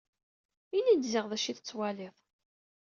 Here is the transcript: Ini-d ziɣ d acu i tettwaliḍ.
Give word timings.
Ini-d 0.77 1.03
ziɣ 1.11 1.25
d 1.27 1.31
acu 1.35 1.47
i 1.49 1.53
tettwaliḍ. 1.57 2.15